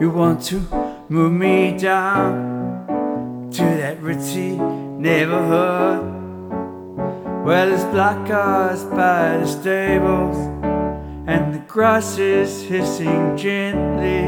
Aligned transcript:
You 0.00 0.08
want 0.08 0.42
to 0.44 0.60
move 1.10 1.32
me 1.32 1.76
down 1.76 3.50
to 3.52 3.62
that 3.62 4.00
ritzy 4.00 4.56
neighborhood 4.98 6.00
where 7.44 7.68
there's 7.68 7.84
black 7.92 8.26
cars 8.26 8.82
by 8.84 9.36
the 9.36 9.46
stables 9.46 10.38
and 11.28 11.52
the 11.52 11.58
grass 11.68 12.16
is 12.16 12.62
hissing 12.62 13.36
gently. 13.36 14.24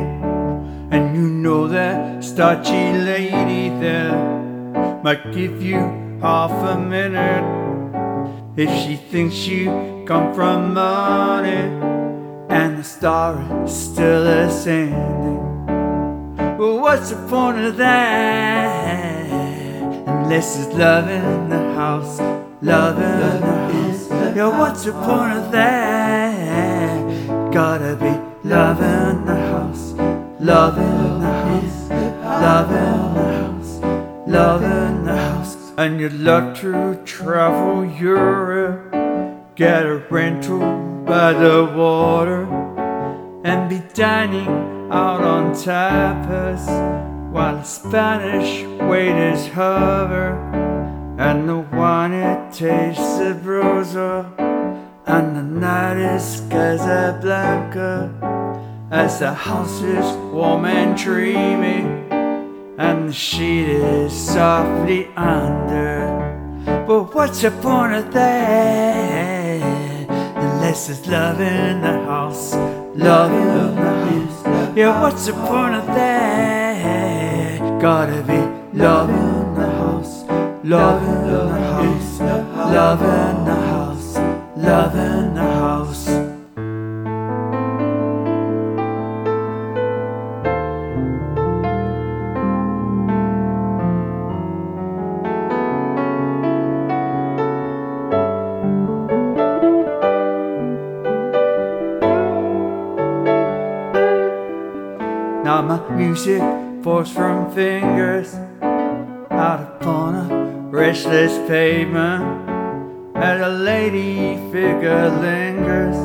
And 0.95 1.16
you 1.16 1.22
know 1.22 1.66
that 1.68 2.23
starchy 2.23 2.93
lady 2.93 3.70
there 3.80 4.12
might 5.02 5.32
give 5.32 5.62
you 5.62 5.79
half 6.20 6.50
a 6.50 6.79
minute 6.79 7.48
if 8.59 8.68
she 8.84 8.96
thinks 8.96 9.46
you 9.46 10.04
come 10.06 10.34
from 10.34 10.74
money 10.74 11.64
and 12.50 12.77
the 12.77 12.84
star 12.84 13.64
is 13.64 13.74
still 13.74 14.27
ascending. 14.27 15.52
Well, 16.62 16.79
what's 16.79 17.11
the 17.11 17.16
point 17.27 17.59
of 17.59 17.77
that 17.79 19.27
unless 20.07 20.65
it's 20.65 20.73
love 20.77 21.09
in 21.09 21.48
the 21.48 21.59
house, 21.75 22.21
love 22.62 22.98
in 22.98 23.41
the 23.41 23.47
house? 23.48 24.09
Yeah, 24.37 24.57
what's 24.61 24.85
the 24.85 24.93
point 24.93 25.33
of 25.38 25.51
that? 25.51 27.02
Gotta 27.52 27.97
be 27.97 28.12
love 28.48 28.80
in 28.80 29.25
the 29.25 29.35
house, 29.35 29.91
love 30.38 30.79
in 30.79 31.21
the 31.21 31.33
house, 31.51 31.91
love 32.47 32.71
in 32.71 33.15
the 33.16 33.24
house, 33.43 33.80
love 34.29 34.63
in 34.63 35.05
the 35.05 35.16
house. 35.16 35.57
And 35.77 35.99
you'd 35.99 36.13
love 36.13 36.57
to 36.60 36.95
travel 37.05 37.85
Europe, 37.85 38.93
get 39.57 39.85
a 39.85 39.97
rental 39.97 40.60
by 41.05 41.33
the 41.33 41.65
water, 41.77 42.47
and 43.45 43.68
be 43.68 43.80
dining 43.95 44.48
out 44.90 45.23
on 45.23 45.52
tapas 45.52 46.66
while 47.32 47.65
Spanish 47.65 48.62
waiters 48.82 49.48
hover, 49.48 50.35
and 51.18 51.48
the 51.48 51.59
wine 51.59 52.13
it 52.13 52.52
tastes 52.52 53.02
sabroso, 53.02 54.26
and 55.07 55.37
the 55.37 55.43
night 55.43 55.96
is 55.96 56.43
Casablanca, 56.51 58.10
as 58.90 59.18
the 59.20 59.32
house 59.32 59.80
is 59.82 60.16
warm 60.32 60.66
and 60.66 60.96
dreamy, 60.96 61.82
and 62.79 63.09
the 63.09 63.13
sheet 63.13 63.68
is 63.68 64.12
softly 64.12 65.09
under. 65.16 66.31
But 66.87 67.15
what's 67.15 67.41
the 67.41 67.50
point 67.50 67.94
of 67.94 68.12
that? 68.12 69.62
Unless 70.37 70.87
there's 70.87 71.06
love 71.09 71.41
in 71.41 71.81
the 71.81 72.04
house, 72.04 72.51
love 72.94 73.32
house. 73.32 74.76
Yeah, 74.76 75.00
what's 75.03 75.26
the 75.26 75.32
point 75.32 75.75
of 75.75 75.87
that? 75.87 77.59
Gotta 77.81 78.22
be 78.22 78.38
love 78.78 79.10
in 79.10 79.54
the 79.54 79.66
house, 79.66 80.25
love 80.65 81.03
in 81.03 81.26
the 81.31 81.48
house, 81.48 82.20
love 82.20 83.03
in 83.03 83.44
the 83.44 83.54
house, 83.54 84.16
love 84.56 84.94
in 84.94 85.34
the 85.34 85.41
house. 85.41 85.51
My 105.62 105.78
music 105.91 106.42
falls 106.82 107.10
from 107.12 107.50
fingers 107.54 108.34
out 109.31 109.60
upon 109.60 110.14
a 110.16 110.69
restless 110.70 111.38
pavement 111.48 112.48
as 113.14 113.41
a 113.41 113.48
lady 113.48 114.36
figure 114.50 115.09
lingers 115.09 115.97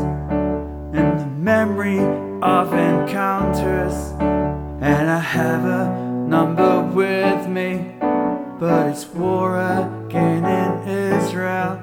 in 0.95 1.17
the 1.17 1.25
memory 1.25 1.97
of 2.43 2.71
encounters. 2.71 3.95
And 4.79 5.09
I 5.09 5.19
have 5.19 5.65
a 5.65 5.89
number 6.27 6.83
with 6.93 7.47
me, 7.47 7.95
but 8.59 8.89
it's 8.91 9.07
war 9.07 9.57
again 9.57 10.45
in 10.45 10.87
Israel. 10.87 11.81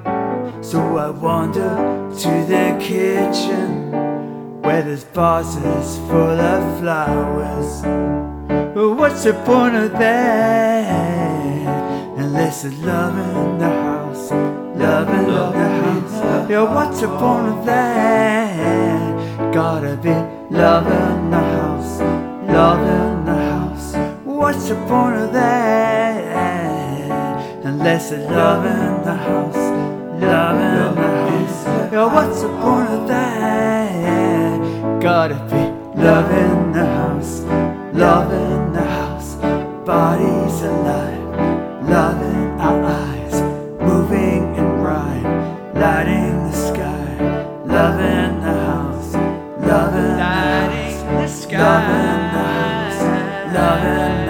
So 0.63 0.79
I 0.97 1.09
wander 1.09 1.75
to 2.21 2.45
the 2.47 2.77
kitchen 2.79 3.74
where 4.75 4.83
there's 4.83 5.03
vases 5.05 5.97
full 6.09 6.39
of 6.53 6.79
flowers. 6.79 7.81
But 8.75 8.89
what's 8.95 9.23
the 9.23 9.33
point 9.45 9.75
of 9.75 9.91
that? 9.93 10.89
Unless 12.17 12.63
there's 12.63 12.77
love 12.79 13.17
in 13.17 13.57
the 13.57 13.69
house, 13.69 14.31
love 14.31 15.09
in 15.09 15.27
love 15.33 15.53
the 15.53 15.69
house. 15.79 16.49
Yeah, 16.49 16.63
what's 16.75 16.99
the 16.99 17.07
point 17.07 17.47
of 17.53 17.65
that? 17.65 19.53
Gotta 19.53 19.95
be 19.95 20.13
love 20.53 20.87
in 20.87 21.29
the 21.31 21.43
house, 21.55 22.01
love 22.59 22.81
in 22.97 23.25
the 23.29 23.37
house. 23.51 23.95
What's 24.25 24.67
the 24.67 24.75
point 24.75 25.15
of 25.15 25.31
that? 25.31 26.65
Unless 27.63 28.09
there's 28.09 28.29
love 28.29 28.65
in 28.65 29.03
the 29.05 29.15
house, 29.15 29.55
love 30.21 30.59
in 30.59 30.95
the 31.01 31.07
house. 31.23 31.65
Yeah, 31.93 32.13
what's 32.13 32.41
the 32.41 32.49
point 32.49 32.89
of 32.89 33.07
that? 33.07 34.24
gotta 35.05 35.35
be 35.35 36.01
love 36.01 36.31
in 36.31 36.71
the 36.71 36.83
house, 36.83 37.41
love 37.93 38.33
in 38.33 38.73
the 38.73 38.81
house, 38.81 39.35
bodies 39.85 40.61
alive, 40.63 41.21
love 41.87 42.19
in 42.23 42.59
our 42.59 42.83
eyes, 42.83 43.35
moving 43.79 44.55
in 44.55 44.65
rhyme, 44.81 45.75
lighting 45.75 46.37
the 46.49 46.51
sky, 46.53 47.19
love 47.65 47.99
in 47.99 48.41
the 48.41 48.53
house, 48.71 49.13
love 49.61 49.93
in 49.93 50.17
the 50.17 50.23
house, 50.23 51.45
love 51.53 51.83
in 51.83 52.17
the 52.33 52.47
house, 52.49 53.01
love 53.53 53.83
in 53.83 53.85
the 53.85 54.21
house. 54.21 54.24